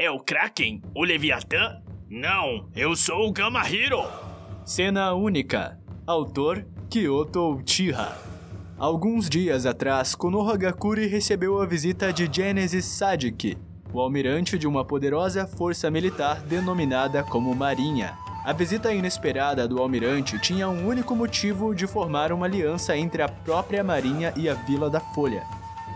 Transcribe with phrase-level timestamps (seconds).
[0.00, 0.80] É o Kraken?
[0.94, 1.82] O Leviatã?
[2.08, 4.04] Não, eu sou o Gamahiro.
[4.64, 5.76] Cena única.
[6.06, 8.16] Autor Kyoto Uchiha.
[8.78, 13.58] Alguns dias atrás, Konoha Gakuri recebeu a visita de Genesis Sadiki,
[13.92, 18.16] o almirante de uma poderosa força militar denominada como Marinha.
[18.44, 23.28] A visita inesperada do almirante tinha um único motivo de formar uma aliança entre a
[23.28, 25.42] própria Marinha e a Vila da Folha.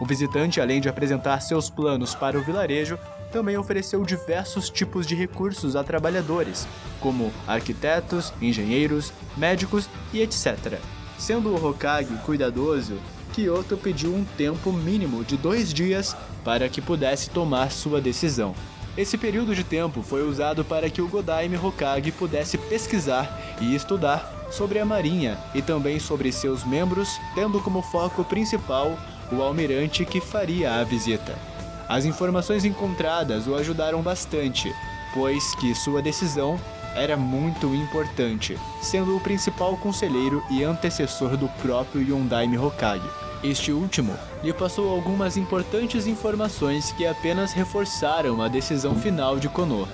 [0.00, 2.98] O visitante, além de apresentar seus planos para o vilarejo,
[3.32, 6.68] também ofereceu diversos tipos de recursos a trabalhadores,
[7.00, 10.78] como arquitetos, engenheiros, médicos e etc.
[11.18, 12.98] Sendo o Hokage cuidadoso,
[13.32, 18.54] Kyoto pediu um tempo mínimo de dois dias para que pudesse tomar sua decisão.
[18.96, 24.48] Esse período de tempo foi usado para que o Godaime Hokage pudesse pesquisar e estudar
[24.50, 28.98] sobre a Marinha e também sobre seus membros, tendo como foco principal
[29.32, 31.51] o almirante que faria a visita.
[31.88, 34.74] As informações encontradas o ajudaram bastante,
[35.12, 36.58] pois que sua decisão
[36.94, 43.08] era muito importante, sendo o principal conselheiro e antecessor do próprio Yondaime Hokage.
[43.42, 49.88] Este último lhe passou algumas importantes informações que apenas reforçaram a decisão final de Konoha.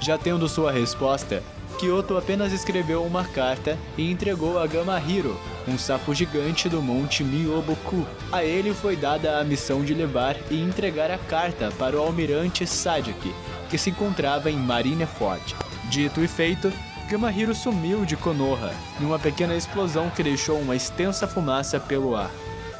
[0.00, 1.42] Já tendo sua resposta,
[1.74, 8.06] Kyoto apenas escreveu uma carta e entregou a Gamahiro, um sapo gigante do monte Myoboku.
[8.32, 12.66] A ele foi dada a missão de levar e entregar a carta para o almirante
[12.66, 13.34] Sadiki,
[13.68, 15.54] que se encontrava em Marineford.
[15.90, 16.72] Dito e feito,
[17.08, 22.30] Gamahiro sumiu de Konoha, numa pequena explosão que deixou uma extensa fumaça pelo ar.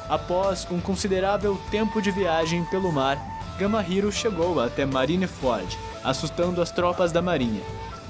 [0.09, 3.19] Após um considerável tempo de viagem pelo mar,
[3.57, 7.61] Gamahiro chegou até Marineford, assustando as tropas da marinha.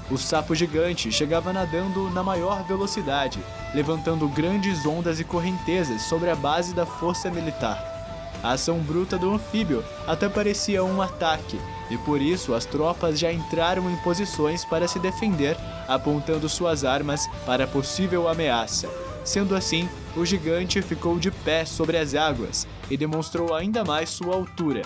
[0.08, 3.40] O sapo gigante chegava nadando na maior velocidade,
[3.74, 7.94] levantando grandes ondas e correntezas sobre a base da força militar.
[8.40, 11.58] A ação bruta do anfíbio até parecia um ataque,
[11.90, 15.56] e por isso as tropas já entraram em posições para se defender,
[15.88, 18.88] apontando suas armas para a possível ameaça.
[19.24, 24.36] Sendo assim, o gigante ficou de pé sobre as águas e demonstrou ainda mais sua
[24.36, 24.82] altura.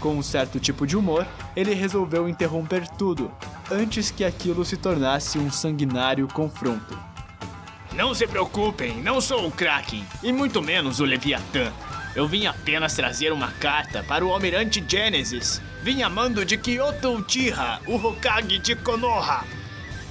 [0.00, 3.30] Com um certo tipo de humor, ele resolveu interromper tudo,
[3.70, 6.98] antes que aquilo se tornasse um sanguinário confronto.
[7.94, 11.72] Não se preocupem, não sou o Kraken, e muito menos o Leviatã.
[12.14, 15.60] Eu vim apenas trazer uma carta para o Almirante Genesis.
[15.82, 19.44] Vim a mando de Kyoto Uchiha, o Hokage de Konoha.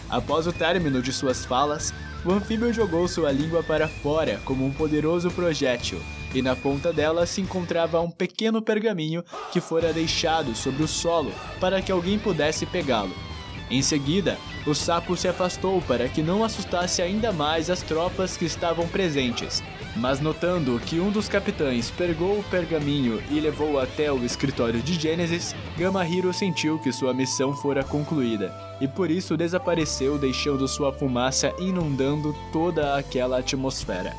[0.09, 1.93] Após o término de suas falas,
[2.25, 6.01] o anfíbio jogou sua língua para fora como um poderoso projétil,
[6.33, 11.33] e na ponta dela se encontrava um pequeno pergaminho que fora deixado sobre o solo
[11.59, 13.32] para que alguém pudesse pegá-lo.
[13.69, 14.37] Em seguida,
[14.67, 19.63] o sapo se afastou para que não assustasse ainda mais as tropas que estavam presentes,
[19.95, 24.99] mas notando que um dos capitães pegou o pergaminho e levou até o escritório de
[24.99, 31.53] Gênesis, Gamahiro sentiu que sua missão fora concluída, e por isso desapareceu deixando sua fumaça
[31.59, 34.13] inundando toda aquela atmosfera.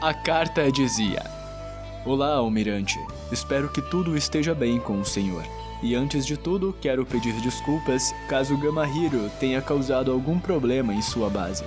[0.00, 1.22] A carta dizia:
[2.04, 2.98] Olá, almirante.
[3.30, 5.44] Espero que tudo esteja bem com o senhor.
[5.82, 11.30] E antes de tudo, quero pedir desculpas caso Gamahiro tenha causado algum problema em sua
[11.30, 11.64] base.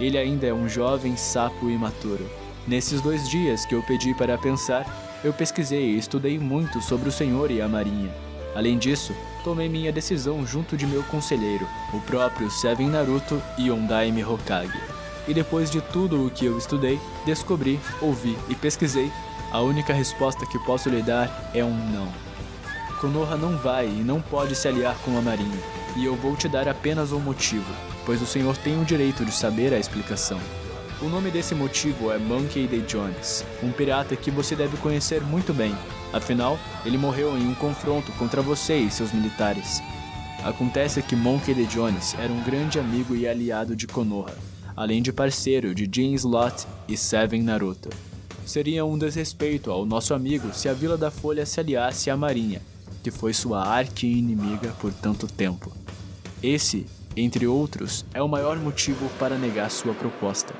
[0.00, 2.26] Ele ainda é um jovem sapo imaturo.
[2.66, 4.86] Nesses dois dias que eu pedi para pensar,
[5.22, 8.10] eu pesquisei e estudei muito sobre o senhor e a marinha.
[8.54, 14.24] Além disso, tomei minha decisão junto de meu conselheiro, o próprio Seven Naruto e Ondaime
[14.24, 14.80] Hokage.
[15.28, 19.12] E depois de tudo o que eu estudei, descobri, ouvi e pesquisei,
[19.52, 22.29] a única resposta que posso lhe dar é um não.
[23.00, 25.58] Konoha não vai e não pode se aliar com a Marinha,
[25.96, 27.64] e eu vou te dar apenas um motivo,
[28.04, 30.38] pois o senhor tem o direito de saber a explicação.
[31.00, 32.80] O nome desse motivo é Monkey D.
[32.80, 35.74] Jones, um pirata que você deve conhecer muito bem,
[36.12, 39.82] afinal, ele morreu em um confronto contra você e seus militares.
[40.44, 41.64] Acontece que Monkey D.
[41.64, 44.36] Jones era um grande amigo e aliado de Konoha,
[44.76, 47.88] além de parceiro de Jin Slot e Seven Naruto.
[48.44, 52.60] Seria um desrespeito ao nosso amigo se a Vila da Folha se aliasse à Marinha,
[53.02, 55.72] que foi sua arqui-inimiga por tanto tempo.
[56.42, 56.86] Esse,
[57.16, 60.54] entre outros, é o maior motivo para negar sua proposta.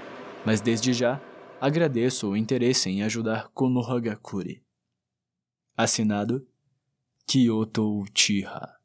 [0.45, 1.21] Mas desde já,
[1.61, 4.63] agradeço o interesse em ajudar Konohagakure.
[5.77, 6.47] Assinado
[7.27, 8.80] Kyoto Uchiha